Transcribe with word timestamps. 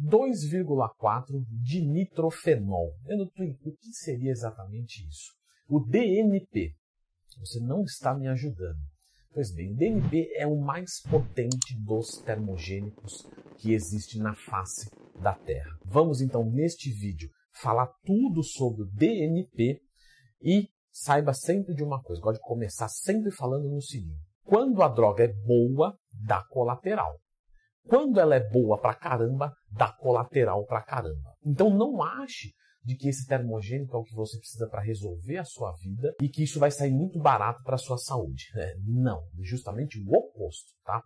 2,4 0.00 1.44
de 1.50 1.80
nitrofenol. 1.80 2.94
o 3.06 3.72
que 3.76 3.92
seria 3.92 4.30
exatamente 4.30 5.06
isso? 5.06 5.32
O 5.68 5.80
DNP. 5.80 6.74
Você 7.38 7.60
não 7.60 7.82
está 7.82 8.14
me 8.14 8.28
ajudando. 8.28 8.80
Pois 9.32 9.52
bem, 9.52 9.72
o 9.72 9.76
DNP 9.76 10.32
é 10.34 10.46
o 10.46 10.60
mais 10.60 11.00
potente 11.08 11.78
dos 11.84 12.18
termogênicos 12.18 13.26
que 13.58 13.72
existe 13.72 14.18
na 14.18 14.34
face 14.34 14.90
da 15.20 15.34
Terra. 15.34 15.78
Vamos 15.84 16.20
então, 16.20 16.44
neste 16.44 16.90
vídeo, 16.90 17.30
falar 17.52 17.86
tudo 18.04 18.42
sobre 18.42 18.82
o 18.82 18.86
DNP 18.86 19.80
e 20.42 20.68
saiba 20.90 21.32
sempre 21.32 21.74
de 21.74 21.84
uma 21.84 22.02
coisa, 22.02 22.20
gosto 22.20 22.40
de 22.40 22.46
começar 22.46 22.88
sempre 22.88 23.30
falando 23.30 23.68
no 23.68 23.80
seguinte. 23.80 24.20
Quando 24.44 24.82
a 24.82 24.88
droga 24.88 25.24
é 25.24 25.28
boa, 25.28 25.96
dá 26.12 26.42
colateral. 26.50 27.20
Quando 27.86 28.20
ela 28.20 28.34
é 28.34 28.48
boa 28.50 28.80
pra 28.80 28.94
caramba, 28.94 29.52
dá 29.70 29.92
colateral 29.92 30.64
pra 30.66 30.82
caramba. 30.82 31.34
Então 31.44 31.70
não 31.70 32.02
ache 32.02 32.52
de 32.84 32.96
que 32.96 33.08
esse 33.08 33.26
termogênico 33.26 33.96
é 33.96 34.00
o 34.00 34.04
que 34.04 34.14
você 34.14 34.38
precisa 34.38 34.68
para 34.68 34.80
resolver 34.80 35.36
a 35.36 35.44
sua 35.44 35.72
vida 35.82 36.14
e 36.20 36.28
que 36.28 36.42
isso 36.42 36.58
vai 36.58 36.70
sair 36.70 36.92
muito 36.92 37.18
barato 37.18 37.62
para 37.62 37.74
a 37.74 37.78
sua 37.78 37.98
saúde. 37.98 38.44
É, 38.56 38.74
não, 38.86 39.22
justamente 39.40 39.98
o 39.98 40.14
oposto, 40.14 40.70
tá? 40.84 41.02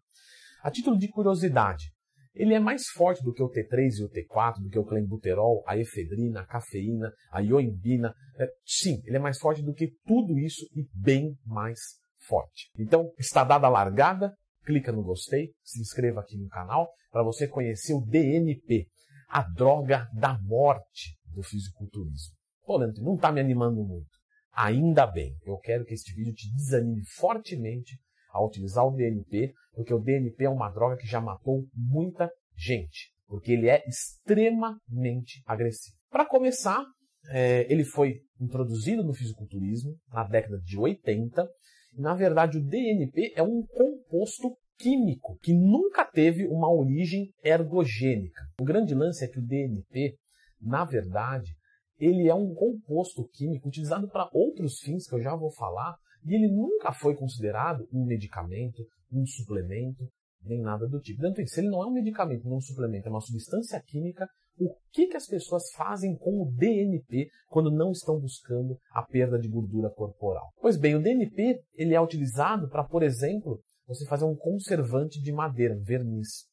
A 0.62 0.70
título 0.70 0.96
de 0.96 1.08
curiosidade, 1.08 1.92
ele 2.34 2.52
é 2.52 2.58
mais 2.58 2.88
forte 2.88 3.22
do 3.22 3.32
que 3.32 3.42
o 3.42 3.48
T3 3.48 3.98
e 3.98 4.04
o 4.04 4.08
T4, 4.08 4.54
do 4.60 4.68
que 4.68 4.78
o 4.78 4.84
clenbuterol, 4.84 5.62
a 5.66 5.78
efedrina, 5.78 6.40
a 6.40 6.46
cafeína, 6.46 7.12
a 7.30 7.40
ioimbina. 7.40 8.12
É, 8.36 8.48
sim, 8.64 9.00
ele 9.04 9.16
é 9.16 9.20
mais 9.20 9.38
forte 9.38 9.62
do 9.62 9.72
que 9.72 9.92
tudo 10.04 10.38
isso 10.38 10.66
e 10.74 10.84
bem 10.92 11.36
mais 11.46 11.78
forte. 12.26 12.70
Então, 12.76 13.12
está 13.18 13.44
dada 13.44 13.66
a 13.66 13.70
largada, 13.70 14.34
clica 14.64 14.90
no 14.90 15.02
gostei, 15.02 15.52
se 15.62 15.80
inscreva 15.80 16.20
aqui 16.20 16.36
no 16.36 16.48
canal 16.48 16.90
para 17.10 17.22
você 17.22 17.46
conhecer 17.46 17.94
o 17.94 18.00
DNP, 18.00 18.86
a 19.28 19.42
droga 19.42 20.08
da 20.12 20.38
morte 20.42 21.16
do 21.26 21.42
fisiculturismo. 21.42 22.34
Pô, 22.64 22.76
Leandro, 22.76 23.02
não 23.02 23.14
está 23.14 23.30
me 23.30 23.40
animando 23.40 23.84
muito. 23.84 24.10
Ainda 24.52 25.06
bem, 25.06 25.36
eu 25.44 25.58
quero 25.58 25.84
que 25.84 25.94
este 25.94 26.14
vídeo 26.14 26.32
te 26.32 26.50
desanime 26.54 27.04
fortemente 27.16 27.98
a 28.30 28.44
utilizar 28.44 28.86
o 28.86 28.92
DNP, 28.92 29.52
porque 29.72 29.92
o 29.92 29.98
DNP 29.98 30.44
é 30.44 30.48
uma 30.48 30.70
droga 30.70 30.96
que 30.96 31.06
já 31.06 31.20
matou 31.20 31.64
muita 31.74 32.30
gente, 32.56 33.12
porque 33.26 33.52
ele 33.52 33.68
é 33.68 33.82
extremamente 33.86 35.42
agressivo. 35.46 35.96
Para 36.10 36.26
começar, 36.26 36.84
é, 37.30 37.70
ele 37.72 37.84
foi 37.84 38.20
introduzido 38.40 39.02
no 39.02 39.14
fisiculturismo 39.14 39.96
na 40.08 40.24
década 40.24 40.58
de 40.60 40.78
80. 40.78 41.48
Na 41.96 42.14
verdade, 42.14 42.58
o 42.58 42.64
DNP 42.64 43.32
é 43.36 43.42
um 43.42 43.62
composto 43.62 44.56
químico 44.76 45.38
que 45.40 45.54
nunca 45.54 46.04
teve 46.04 46.46
uma 46.46 46.70
origem 46.70 47.32
ergogênica. 47.42 48.42
O 48.60 48.64
grande 48.64 48.94
lance 48.94 49.24
é 49.24 49.28
que 49.28 49.38
o 49.38 49.42
DNP 49.42 50.16
na 50.64 50.84
verdade, 50.84 51.54
ele 51.98 52.28
é 52.28 52.34
um 52.34 52.54
composto 52.54 53.28
químico 53.28 53.68
utilizado 53.68 54.08
para 54.08 54.28
outros 54.32 54.80
fins 54.80 55.06
que 55.06 55.14
eu 55.14 55.22
já 55.22 55.36
vou 55.36 55.52
falar, 55.52 55.94
e 56.24 56.34
ele 56.34 56.48
nunca 56.48 56.90
foi 56.92 57.14
considerado 57.14 57.86
um 57.92 58.06
medicamento, 58.06 58.82
um 59.12 59.26
suplemento, 59.26 60.08
nem 60.42 60.60
nada 60.60 60.88
do 60.88 61.00
tipo. 61.00 61.20
Tanto 61.20 61.46
se 61.46 61.60
ele 61.60 61.68
não 61.68 61.82
é 61.82 61.86
um 61.86 61.92
medicamento, 61.92 62.44
nem 62.44 62.56
um 62.56 62.60
suplemento, 62.60 63.08
é 63.08 63.10
uma 63.10 63.20
substância 63.20 63.80
química, 63.82 64.26
o 64.58 64.74
que, 64.92 65.08
que 65.08 65.16
as 65.16 65.26
pessoas 65.26 65.70
fazem 65.72 66.16
com 66.16 66.42
o 66.42 66.50
DNP 66.52 67.28
quando 67.48 67.70
não 67.70 67.90
estão 67.90 68.18
buscando 68.18 68.78
a 68.90 69.02
perda 69.02 69.38
de 69.38 69.48
gordura 69.48 69.90
corporal? 69.90 70.52
Pois 70.60 70.76
bem, 70.76 70.94
o 70.94 71.02
DNP 71.02 71.60
ele 71.74 71.94
é 71.94 72.00
utilizado 72.00 72.68
para, 72.68 72.84
por 72.84 73.02
exemplo, 73.02 73.60
você 73.86 74.06
fazer 74.06 74.24
um 74.24 74.36
conservante 74.36 75.20
de 75.20 75.32
madeira, 75.32 75.76
verniz. 75.80 76.46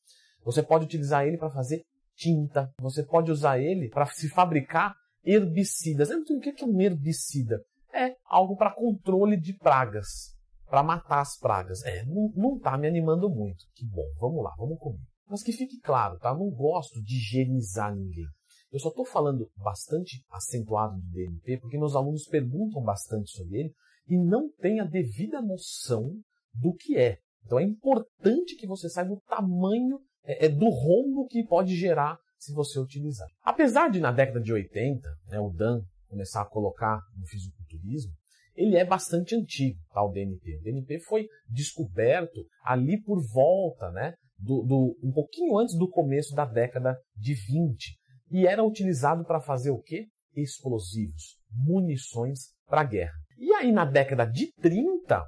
Você 0.43 0.63
pode 0.63 0.85
utilizar 0.85 1.25
ele 1.25 1.37
para 1.37 1.51
fazer 1.51 1.83
tinta. 2.15 2.71
Você 2.79 3.03
pode 3.03 3.31
usar 3.31 3.59
ele 3.59 3.89
para 3.89 4.05
se 4.07 4.29
fabricar 4.29 4.95
herbicidas. 5.23 6.09
O 6.09 6.39
que 6.39 6.49
é 6.49 6.65
um 6.65 6.81
herbicida? 6.81 7.61
É 7.93 8.15
algo 8.25 8.55
para 8.55 8.73
controle 8.73 9.37
de 9.37 9.53
pragas, 9.53 10.35
para 10.65 10.81
matar 10.81 11.21
as 11.21 11.37
pragas. 11.37 11.83
É, 11.83 12.03
não 12.05 12.55
está 12.55 12.77
me 12.77 12.87
animando 12.87 13.29
muito. 13.29 13.65
Que 13.75 13.85
bom, 13.85 14.07
vamos 14.19 14.43
lá, 14.43 14.53
vamos 14.57 14.79
comer. 14.79 15.10
Mas 15.31 15.41
que 15.41 15.53
fique 15.53 15.79
claro, 15.79 16.19
tá? 16.19 16.29
Eu 16.29 16.39
não 16.39 16.49
gosto 16.49 17.01
de 17.01 17.15
higienizar 17.15 17.95
ninguém. 17.95 18.27
Eu 18.69 18.79
só 18.79 18.89
estou 18.89 19.05
falando 19.05 19.49
bastante 19.55 20.21
acentuado 20.29 20.99
do 20.99 21.09
DNP 21.09 21.59
porque 21.59 21.77
meus 21.77 21.95
alunos 21.95 22.25
perguntam 22.25 22.83
bastante 22.83 23.31
sobre 23.31 23.61
ele 23.61 23.73
e 24.07 24.17
não 24.17 24.51
têm 24.59 24.81
a 24.81 24.85
devida 24.85 25.41
noção 25.41 26.11
do 26.53 26.73
que 26.73 26.97
é. 26.97 27.17
Então 27.45 27.57
é 27.57 27.63
importante 27.63 28.57
que 28.57 28.67
você 28.67 28.89
saiba 28.89 29.13
o 29.13 29.21
tamanho 29.21 29.99
é, 30.23 30.45
é, 30.45 30.49
do 30.49 30.69
rombo 30.69 31.25
que 31.27 31.45
pode 31.45 31.75
gerar 31.75 32.17
se 32.37 32.53
você 32.53 32.77
utilizar. 32.77 33.27
Apesar 33.41 33.89
de 33.89 33.99
na 33.99 34.11
década 34.11 34.41
de 34.41 34.51
80 34.51 35.07
né, 35.27 35.39
o 35.39 35.49
Dan 35.49 35.81
começar 36.09 36.41
a 36.41 36.49
colocar 36.49 36.99
no 37.17 37.25
fisiculturismo, 37.25 38.11
ele 38.53 38.75
é 38.75 38.83
bastante 38.83 39.33
antigo, 39.33 39.79
tá, 39.93 40.03
o 40.03 40.11
DNP. 40.11 40.57
O 40.57 40.61
DNP 40.61 40.99
foi 40.99 41.27
descoberto 41.47 42.45
ali 42.65 43.01
por 43.01 43.21
volta, 43.33 43.89
né, 43.91 44.13
do, 44.41 44.63
do, 44.63 44.97
um 45.03 45.11
pouquinho 45.11 45.57
antes 45.57 45.77
do 45.77 45.89
começo 45.89 46.33
da 46.35 46.45
década 46.45 46.97
de 47.15 47.33
20 47.33 47.97
e 48.31 48.47
era 48.47 48.63
utilizado 48.63 49.23
para 49.23 49.39
fazer 49.39 49.71
o 49.71 49.81
quê? 49.81 50.07
Explosivos, 50.35 51.37
munições 51.51 52.53
para 52.67 52.83
guerra. 52.83 53.13
E 53.37 53.53
aí 53.53 53.71
na 53.71 53.85
década 53.85 54.25
de 54.25 54.51
30 54.53 55.23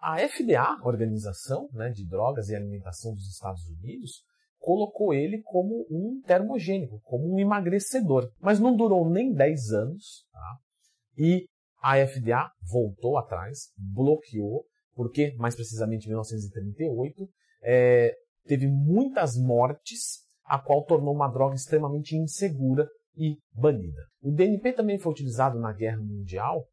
a 0.00 0.18
FDA, 0.28 0.76
Organização 0.82 1.68
né, 1.72 1.90
de 1.90 2.06
Drogas 2.06 2.48
e 2.48 2.56
Alimentação 2.56 3.14
dos 3.14 3.28
Estados 3.28 3.64
Unidos, 3.68 4.24
colocou 4.58 5.14
ele 5.14 5.40
como 5.42 5.86
um 5.90 6.20
termogênico, 6.26 7.00
como 7.04 7.32
um 7.32 7.38
emagrecedor. 7.38 8.30
Mas 8.40 8.58
não 8.58 8.76
durou 8.76 9.08
nem 9.08 9.32
10 9.32 9.72
anos 9.72 10.24
tá? 10.32 10.56
e 11.16 11.46
a 11.80 11.96
FDA 12.06 12.50
voltou 12.70 13.18
atrás, 13.18 13.72
bloqueou, 13.76 14.64
porque, 14.94 15.34
mais 15.36 15.54
precisamente 15.54 16.04
em 16.04 16.08
1938, 16.08 17.28
é, 17.62 18.14
teve 18.44 18.66
muitas 18.66 19.36
mortes, 19.36 20.22
a 20.44 20.58
qual 20.58 20.84
tornou 20.84 21.14
uma 21.14 21.28
droga 21.28 21.54
extremamente 21.54 22.16
insegura 22.16 22.88
e 23.16 23.36
banida. 23.52 24.02
O 24.20 24.30
DNP 24.32 24.72
também 24.72 24.98
foi 24.98 25.12
utilizado 25.12 25.58
na 25.58 25.72
Guerra 25.72 25.98
Mundial 25.98 26.66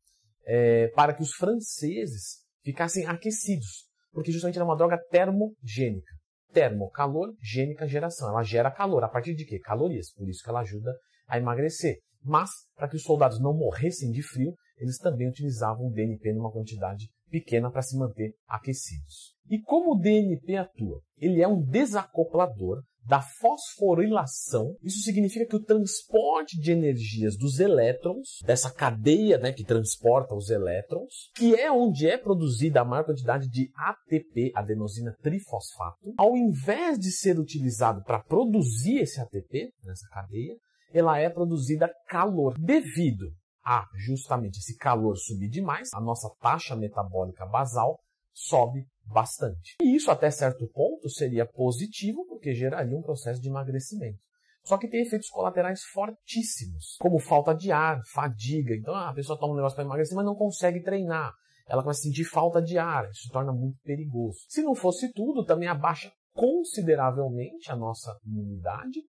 é, 0.46 0.88
para 0.90 1.14
que 1.14 1.22
os 1.22 1.32
franceses 1.34 2.40
ficassem 2.64 3.06
aquecidos, 3.06 3.86
porque 4.12 4.32
justamente 4.32 4.58
ela 4.58 4.66
é 4.66 4.70
uma 4.70 4.78
droga 4.78 4.98
termogênica. 5.10 6.14
Termo, 6.52 6.90
calor, 6.90 7.32
gênica, 7.40 7.88
geração. 7.88 8.28
Ela 8.30 8.42
gera 8.42 8.72
calor. 8.72 9.04
A 9.04 9.08
partir 9.08 9.36
de 9.36 9.46
quê? 9.46 9.60
Calorias. 9.60 10.12
Por 10.12 10.28
isso 10.28 10.42
que 10.44 10.50
ela 10.50 10.62
ajuda 10.62 10.92
a 11.28 11.38
emagrecer. 11.38 12.00
Mas, 12.24 12.50
para 12.76 12.88
que 12.88 12.96
os 12.96 13.04
soldados 13.04 13.40
não 13.40 13.54
morressem 13.54 14.10
de 14.10 14.24
frio, 14.24 14.56
eles 14.78 14.98
também 14.98 15.30
utilizavam 15.30 15.88
o 15.88 15.92
DNP 15.92 16.34
numa 16.34 16.52
quantidade 16.52 17.08
pequena 17.30 17.72
para 17.72 17.82
se 17.82 17.98
manter 17.98 18.34
aquecidos. 18.48 19.36
E 19.50 19.60
como 19.62 19.94
o 19.94 20.00
DNP 20.00 20.56
atua? 20.58 21.02
Ele 21.18 21.42
é 21.42 21.48
um 21.48 21.62
desacoplador 21.62 22.84
da 23.10 23.22
fosforilação. 23.22 24.76
Isso 24.84 25.00
significa 25.00 25.46
que 25.46 25.56
o 25.56 25.64
transporte 25.64 26.60
de 26.60 26.72
energias 26.72 27.36
dos 27.36 27.60
elétrons, 27.60 28.40
dessa 28.46 28.72
cadeia 28.72 29.40
né, 29.40 29.52
que 29.52 29.64
transporta 29.64 30.36
os 30.36 30.52
elétrons, 30.52 31.32
que 31.36 31.56
é 31.56 31.72
onde 31.72 32.08
é 32.08 32.18
produzida 32.18 32.82
a 32.82 32.86
maior 32.86 33.06
quantidade 33.06 33.50
de 33.50 33.72
ATP, 33.76 34.52
adenosina 34.54 35.16
trifosfato, 35.24 36.14
ao 36.18 36.38
invés 36.38 37.00
de 37.00 37.12
ser 37.12 37.40
utilizado 37.40 38.04
para 38.04 38.20
produzir 38.20 39.00
esse 39.00 39.20
ATP 39.20 39.72
nessa 39.84 40.08
cadeia, 40.10 40.56
ela 40.94 41.18
é 41.18 41.30
produzida 41.30 41.92
calor. 42.08 42.56
Devido 42.60 43.32
a 43.70 43.86
justamente 43.94 44.58
esse 44.58 44.76
calor 44.76 45.16
subir 45.16 45.48
demais, 45.48 45.94
a 45.94 46.02
nossa 46.02 46.28
taxa 46.42 46.76
metabólica 46.76 47.46
basal 47.46 48.00
sobe 48.34 48.88
bastante. 49.06 49.76
E 49.80 49.96
isso 49.96 50.10
até 50.10 50.32
certo 50.32 50.68
ponto 50.74 51.08
seria 51.08 51.46
positivo 51.46 52.26
porque 52.26 52.56
geraria 52.56 52.98
um 52.98 53.04
processo 53.04 53.40
de 53.40 53.48
emagrecimento. 53.48 54.18
Só 54.64 54.76
que 54.76 54.90
tem 54.90 55.04
efeitos 55.04 55.30
colaterais 55.30 55.84
fortíssimos, 55.84 56.98
como 57.00 57.20
falta 57.20 57.54
de 57.54 57.72
ar, 57.72 58.02
fadiga. 58.12 58.74
Então 58.74 58.96
a 58.96 59.14
pessoa 59.14 59.38
toma 59.38 59.54
um 59.54 59.58
negócio 59.58 59.76
para 59.76 59.86
emagrecer, 59.86 60.16
mas 60.16 60.26
não 60.26 60.36
consegue 60.36 60.82
treinar. 60.82 61.32
Ela 61.68 61.84
começa 61.84 62.00
a 62.00 62.04
sentir 62.04 62.26
falta 62.26 62.60
de 62.60 62.80
ar, 62.80 63.08
isso 63.12 63.28
se 63.28 63.30
torna 63.30 63.54
muito 63.54 63.78
perigoso. 63.84 64.40
Se 64.48 64.64
não 64.64 64.74
fosse 64.74 65.14
tudo, 65.14 65.46
também 65.46 65.70
abaixa 65.70 66.12
consideravelmente 66.34 67.72
a 67.72 67.76
nossa 67.76 68.18
imunidade 68.26 69.00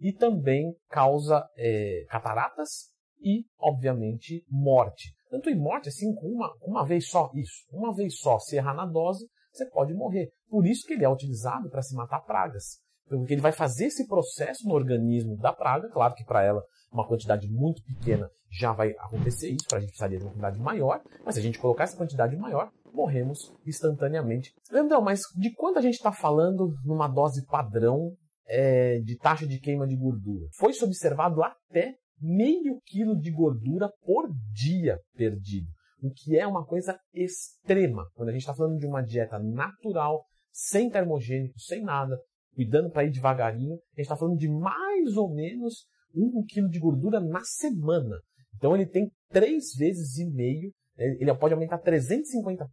e 0.00 0.12
também 0.12 0.74
causa 0.88 1.48
é, 1.56 2.04
cataratas 2.08 2.89
e, 3.22 3.44
obviamente, 3.58 4.44
morte. 4.48 5.14
Tanto 5.30 5.48
em 5.48 5.58
morte 5.58 5.88
assim, 5.88 6.14
com 6.14 6.26
uma, 6.26 6.52
uma 6.62 6.84
vez 6.84 7.08
só, 7.08 7.30
isso, 7.34 7.64
uma 7.72 7.94
vez 7.94 8.18
só, 8.18 8.38
se 8.38 8.56
errar 8.56 8.74
na 8.74 8.86
dose, 8.86 9.26
você 9.52 9.68
pode 9.70 9.94
morrer. 9.94 10.30
Por 10.48 10.66
isso 10.66 10.86
que 10.86 10.94
ele 10.94 11.04
é 11.04 11.08
utilizado 11.08 11.68
para 11.70 11.82
se 11.82 11.94
matar 11.94 12.20
pragas. 12.20 12.78
Porque 13.08 13.34
ele 13.34 13.40
vai 13.40 13.52
fazer 13.52 13.86
esse 13.86 14.06
processo 14.06 14.66
no 14.66 14.74
organismo 14.74 15.36
da 15.36 15.52
praga, 15.52 15.88
claro 15.88 16.14
que 16.14 16.24
para 16.24 16.42
ela 16.42 16.62
uma 16.92 17.06
quantidade 17.06 17.48
muito 17.48 17.82
pequena 17.82 18.28
já 18.50 18.72
vai 18.72 18.90
acontecer 18.98 19.50
isso, 19.50 19.66
para 19.68 19.78
a 19.78 19.80
gente 19.80 19.90
precisaria 19.90 20.18
de 20.18 20.24
uma 20.24 20.32
quantidade 20.32 20.58
maior, 20.58 21.00
mas 21.24 21.34
se 21.34 21.40
a 21.40 21.42
gente 21.42 21.58
colocar 21.58 21.84
essa 21.84 21.96
quantidade 21.96 22.36
maior, 22.36 22.70
morremos 22.92 23.52
instantaneamente. 23.64 24.52
Leandrão, 24.70 25.00
mas 25.00 25.20
de 25.36 25.54
quanto 25.54 25.78
a 25.78 25.82
gente 25.82 25.94
está 25.94 26.12
falando 26.12 26.74
numa 26.84 27.06
dose 27.06 27.46
padrão 27.46 28.12
é, 28.46 28.98
de 29.00 29.16
taxa 29.16 29.46
de 29.46 29.60
queima 29.60 29.86
de 29.86 29.96
gordura. 29.96 30.46
Foi-se 30.58 30.84
observado 30.84 31.42
até 31.42 31.94
meio 32.20 32.80
quilo 32.84 33.18
de 33.18 33.30
gordura 33.30 33.90
por 34.04 34.28
dia 34.52 34.98
perdido, 35.14 35.68
o 36.02 36.10
que 36.10 36.36
é 36.38 36.46
uma 36.46 36.64
coisa 36.64 36.98
extrema. 37.14 38.04
Quando 38.14 38.28
a 38.28 38.32
gente 38.32 38.42
está 38.42 38.54
falando 38.54 38.78
de 38.78 38.86
uma 38.86 39.02
dieta 39.02 39.38
natural, 39.38 40.24
sem 40.52 40.90
termogênicos, 40.90 41.64
sem 41.66 41.82
nada, 41.82 42.18
cuidando 42.54 42.90
para 42.90 43.04
ir 43.04 43.10
devagarinho, 43.10 43.74
a 43.74 44.00
gente 44.00 44.00
está 44.00 44.16
falando 44.16 44.36
de 44.36 44.48
mais 44.48 45.16
ou 45.16 45.32
menos 45.32 45.86
um 46.14 46.44
quilo 46.44 46.68
de 46.68 46.78
gordura 46.78 47.20
na 47.20 47.40
semana. 47.44 48.16
Então 48.56 48.74
ele 48.74 48.86
tem 48.86 49.10
três 49.30 49.74
vezes 49.76 50.18
e 50.18 50.26
meio, 50.26 50.72
ele 50.96 51.34
pode 51.36 51.54
aumentar 51.54 51.80
350% 51.80 52.66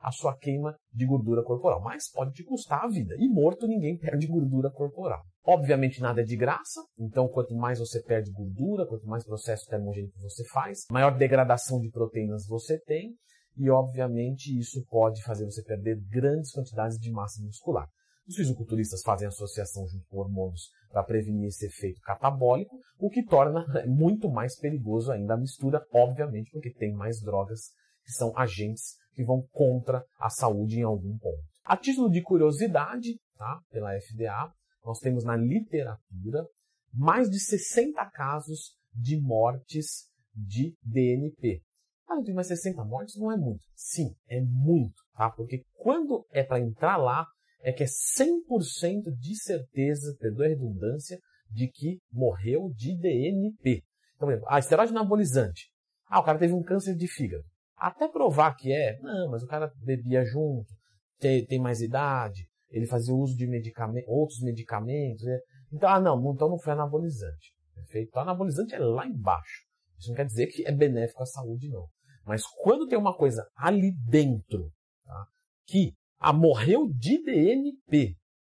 a 0.00 0.10
sua 0.10 0.36
queima 0.36 0.76
de 0.92 1.06
gordura 1.06 1.42
corporal, 1.42 1.80
mas 1.82 2.10
pode 2.10 2.32
te 2.32 2.44
custar 2.44 2.84
a 2.84 2.88
vida. 2.88 3.14
E 3.18 3.26
morto 3.26 3.66
ninguém 3.66 3.96
perde 3.96 4.26
gordura 4.26 4.70
corporal. 4.70 5.22
Obviamente 5.46 6.00
nada 6.00 6.22
é 6.22 6.24
de 6.24 6.36
graça, 6.36 6.80
então 6.98 7.28
quanto 7.28 7.54
mais 7.54 7.78
você 7.78 8.02
perde 8.02 8.32
gordura, 8.32 8.86
quanto 8.86 9.06
mais 9.06 9.24
processo 9.24 9.66
termogênico 9.68 10.18
você 10.18 10.42
faz, 10.48 10.84
maior 10.90 11.16
degradação 11.16 11.80
de 11.80 11.90
proteínas 11.90 12.46
você 12.46 12.80
tem, 12.80 13.14
e 13.56 13.68
obviamente 13.68 14.58
isso 14.58 14.82
pode 14.88 15.22
fazer 15.22 15.44
você 15.44 15.62
perder 15.62 16.00
grandes 16.08 16.50
quantidades 16.50 16.98
de 16.98 17.10
massa 17.10 17.42
muscular. 17.42 17.86
Os 18.26 18.36
fisiculturistas 18.36 19.02
fazem 19.02 19.28
associação 19.28 19.86
junto 19.86 20.06
com 20.08 20.18
hormônios 20.18 20.70
para 20.90 21.04
prevenir 21.04 21.48
esse 21.48 21.66
efeito 21.66 22.00
catabólico, 22.00 22.78
o 22.98 23.10
que 23.10 23.22
torna 23.22 23.66
muito 23.86 24.30
mais 24.30 24.58
perigoso 24.58 25.12
ainda 25.12 25.34
a 25.34 25.38
mistura, 25.38 25.84
obviamente, 25.92 26.50
porque 26.50 26.72
tem 26.72 26.94
mais 26.94 27.20
drogas 27.20 27.60
que 28.02 28.12
são 28.12 28.32
agentes 28.36 28.94
que 29.14 29.22
vão 29.22 29.46
contra 29.52 30.02
a 30.18 30.30
saúde 30.30 30.78
em 30.78 30.84
algum 30.84 31.18
ponto. 31.18 31.42
A 31.64 31.76
título 31.76 32.10
de 32.10 32.22
curiosidade, 32.22 33.18
tá, 33.36 33.60
pela 33.70 33.92
FDA, 34.00 34.50
nós 34.84 34.98
temos 34.98 35.24
na 35.24 35.36
literatura 35.36 36.46
mais 36.92 37.28
de 37.28 37.40
60 37.40 38.04
casos 38.10 38.76
de 38.94 39.20
mortes 39.20 40.08
de 40.34 40.74
DNP. 40.82 41.60
Ah, 42.08 42.16
mais 42.32 42.46
60 42.48 42.84
mortes? 42.84 43.16
Não 43.16 43.32
é 43.32 43.36
muito. 43.36 43.64
Sim, 43.74 44.14
é 44.28 44.40
muito, 44.40 45.02
tá? 45.16 45.30
Porque 45.30 45.64
quando 45.74 46.24
é 46.30 46.44
para 46.44 46.60
entrar 46.60 46.96
lá, 46.96 47.26
é 47.60 47.72
que 47.72 47.82
é 47.82 47.86
100% 47.86 49.10
de 49.18 49.36
certeza, 49.36 50.14
perdoe 50.20 50.46
a 50.46 50.48
redundância, 50.50 51.18
de 51.50 51.68
que 51.68 51.98
morreu 52.12 52.70
de 52.74 52.96
DNP. 52.96 53.82
Então, 54.16 54.28
por 54.28 54.32
exemplo, 54.32 54.48
ah, 54.50 54.58
esteroide 54.58 54.92
anabolizante. 54.92 55.70
Ah, 56.06 56.20
o 56.20 56.24
cara 56.24 56.38
teve 56.38 56.52
um 56.52 56.62
câncer 56.62 56.94
de 56.94 57.08
fígado. 57.08 57.44
Até 57.76 58.06
provar 58.06 58.54
que 58.54 58.72
é, 58.72 58.98
não, 59.00 59.30
mas 59.30 59.42
o 59.42 59.46
cara 59.46 59.72
bebia 59.82 60.24
junto, 60.24 60.72
tem, 61.18 61.44
tem 61.46 61.58
mais 61.58 61.80
idade, 61.80 62.46
ele 62.74 62.86
fazia 62.86 63.14
uso 63.14 63.36
de 63.36 63.46
medicamento, 63.46 64.04
outros 64.08 64.40
medicamentos. 64.40 65.24
Né? 65.24 65.38
Então, 65.72 65.88
ah, 65.88 66.00
não, 66.00 66.32
então 66.32 66.48
não 66.48 66.58
foi 66.58 66.72
anabolizante. 66.72 67.54
Perfeito? 67.72 68.08
Então, 68.08 68.22
anabolizante 68.22 68.74
é 68.74 68.78
lá 68.80 69.06
embaixo. 69.06 69.62
Isso 69.96 70.08
não 70.08 70.16
quer 70.16 70.26
dizer 70.26 70.48
que 70.48 70.66
é 70.66 70.72
benéfico 70.72 71.22
à 71.22 71.26
saúde, 71.26 71.68
não. 71.68 71.86
Mas 72.26 72.42
quando 72.62 72.88
tem 72.88 72.98
uma 72.98 73.16
coisa 73.16 73.46
ali 73.56 73.92
dentro, 74.08 74.72
tá, 75.04 75.26
que 75.66 75.94
ah, 76.18 76.32
morreu 76.32 76.88
de 76.92 77.22
DNP. 77.22 78.16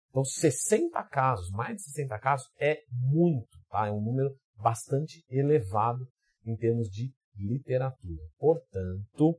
Então, 0.09 0.25
60 0.25 1.03
casos, 1.05 1.51
mais 1.51 1.77
de 1.77 1.83
60 1.83 2.19
casos, 2.19 2.47
é 2.59 2.79
muito, 2.91 3.59
tá? 3.69 3.87
É 3.87 3.93
um 3.93 4.01
número 4.01 4.35
bastante 4.57 5.23
elevado 5.29 6.09
em 6.47 6.57
termos 6.57 6.89
de 6.89 7.13
literatura. 7.37 8.23
Portanto, 8.39 9.39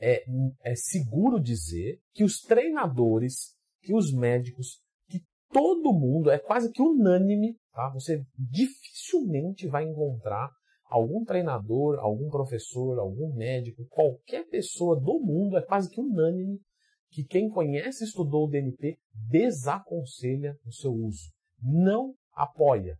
é, 0.00 0.24
é 0.62 0.74
seguro 0.74 1.38
dizer 1.38 1.98
que 2.14 2.24
os 2.24 2.40
treinadores, 2.40 3.54
que 3.82 3.94
os 3.94 4.12
médicos, 4.12 4.80
que 5.08 5.20
todo 5.52 5.92
mundo, 5.92 6.30
é 6.30 6.38
quase 6.38 6.70
que 6.70 6.82
unânime, 6.82 7.56
tá? 7.72 7.90
Você 7.94 8.24
dificilmente 8.36 9.66
vai 9.66 9.84
encontrar 9.84 10.50
algum 10.84 11.24
treinador, 11.24 11.98
algum 11.98 12.28
professor, 12.28 12.98
algum 12.98 13.34
médico, 13.34 13.86
qualquer 13.90 14.46
pessoa 14.48 14.98
do 14.98 15.20
mundo, 15.20 15.56
é 15.56 15.62
quase 15.62 15.90
que 15.90 16.00
unânime 16.00 16.58
que 17.10 17.24
quem 17.24 17.48
conhece 17.48 18.04
e 18.04 18.06
estudou 18.06 18.46
o 18.46 18.50
DNP 18.50 18.98
desaconselha 19.12 20.56
o 20.64 20.72
seu 20.72 20.92
uso. 20.92 21.30
Não 21.60 22.14
apoia. 22.32 22.96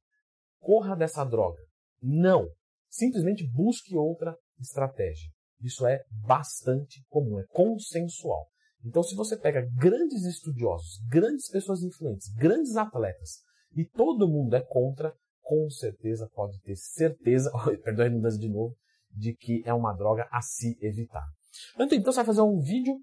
Corra 0.58 0.96
dessa 0.96 1.25
droga. 1.25 1.60
Não. 2.02 2.48
Simplesmente 2.88 3.46
busque 3.52 3.96
outra 3.96 4.34
estratégia. 4.58 5.30
Isso 5.60 5.86
é 5.86 6.02
bastante 6.10 7.04
comum, 7.08 7.38
é 7.38 7.44
consensual. 7.48 8.46
Então, 8.84 9.02
se 9.02 9.14
você 9.14 9.36
pega 9.36 9.69
grandes 9.76 10.25
estudiosos, 10.25 11.00
grandes 11.08 11.48
pessoas 11.48 11.82
influentes, 11.82 12.32
grandes 12.34 12.76
atletas, 12.76 13.42
e 13.76 13.84
todo 13.84 14.28
mundo 14.28 14.54
é 14.54 14.60
contra, 14.60 15.12
com 15.42 15.69
certeza 15.70 16.28
pode 16.32 16.60
ter 16.62 16.76
certeza, 16.76 17.50
perdoe 17.82 18.06
a 18.06 18.08
redundância 18.08 18.40
de 18.40 18.48
novo, 18.48 18.76
de 19.10 19.34
que 19.34 19.62
é 19.64 19.75
uma 19.75 19.92
droga 19.94 20.28
a 20.30 20.40
se 20.40 20.78
evitar. 20.80 21.26
Então, 21.78 22.12
você 22.12 22.16
vai 22.16 22.25
fazer 22.25 22.42
um 22.42 22.60
vídeo 22.60 22.94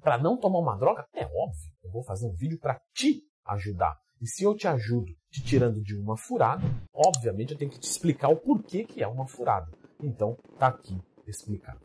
para 0.00 0.18
não 0.18 0.38
tomar 0.38 0.60
uma 0.60 0.76
droga? 0.76 1.06
É 1.14 1.24
óbvio, 1.24 1.72
eu 1.82 1.90
vou 1.90 2.04
fazer 2.04 2.26
um 2.26 2.34
vídeo 2.34 2.58
para 2.58 2.80
te 2.94 3.22
ajudar. 3.46 3.96
E 4.20 4.26
se 4.26 4.44
eu 4.44 4.54
te 4.54 4.68
ajudo 4.68 5.12
te 5.30 5.42
tirando 5.42 5.80
de 5.80 5.96
uma 5.96 6.16
furada, 6.16 6.62
obviamente 6.92 7.52
eu 7.52 7.58
tenho 7.58 7.70
que 7.70 7.78
te 7.78 7.88
explicar 7.88 8.28
o 8.28 8.36
porquê 8.36 8.84
que 8.84 9.02
é 9.02 9.06
uma 9.06 9.26
furada. 9.26 9.70
Então, 10.02 10.36
tá 10.58 10.68
aqui 10.68 10.98
explicado. 11.26 11.80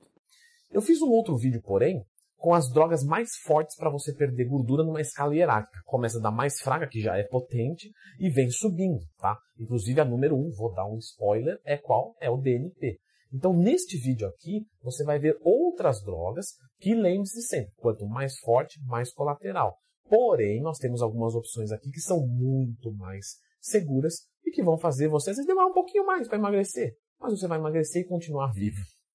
Eu 0.72 0.82
fiz 0.82 1.02
um 1.02 1.10
outro 1.10 1.38
vídeo, 1.38 1.62
porém, 1.62 2.04
com 2.38 2.54
as 2.54 2.70
drogas 2.70 3.04
mais 3.04 3.36
fortes 3.44 3.76
para 3.76 3.90
você 3.90 4.14
perder 4.14 4.46
gordura 4.46 4.84
numa 4.84 5.02
escala 5.02 5.36
hierárquica. 5.36 5.80
Começa 5.86 6.20
da 6.20 6.32
mais 6.32 6.60
fraca, 6.60 6.88
que 6.88 7.02
já 7.02 7.18
é 7.18 7.24
potente, 7.24 7.92
e 8.20 8.30
vem 8.30 8.50
subindo, 8.50 9.02
tá? 9.18 9.38
Inclusive 9.60 10.00
a 10.02 10.06
número 10.06 10.36
1, 10.36 10.40
um, 10.40 10.52
vou 10.52 10.74
dar 10.74 10.86
um 10.86 10.98
spoiler, 10.98 11.60
é 11.66 11.78
qual? 11.78 12.16
É 12.20 12.30
o 12.30 12.38
DNP. 12.38 13.00
Então, 13.34 13.54
neste 13.54 13.98
vídeo 13.98 14.28
aqui, 14.28 14.66
você 14.82 15.04
vai 15.04 15.20
ver 15.20 15.38
outras 15.42 16.02
drogas 16.02 16.48
que 16.80 16.94
lembre-se 16.94 17.42
sempre, 17.42 17.74
quanto 17.78 18.06
mais 18.06 18.38
forte, 18.40 18.80
mais 18.86 19.12
colateral. 19.12 19.76
Porém, 20.08 20.62
nós 20.62 20.78
temos 20.78 21.02
algumas 21.02 21.34
opções 21.34 21.72
aqui 21.72 21.90
que 21.90 22.00
são 22.00 22.26
muito 22.26 22.94
mais 22.94 23.38
seguras 23.60 24.28
e 24.46 24.52
que 24.52 24.64
vão 24.64 24.78
fazer 24.78 25.08
você, 25.08 25.32
às 25.32 25.38
vezes, 25.38 25.48
demorar 25.48 25.68
um 25.68 25.74
pouquinho 25.74 26.06
mais 26.06 26.28
para 26.28 26.38
emagrecer. 26.38 26.94
Mas 27.20 27.32
você 27.32 27.48
vai 27.48 27.58
emagrecer 27.58 28.04
e 28.04 28.08
continuar 28.08 28.52
vivo. 28.54 28.80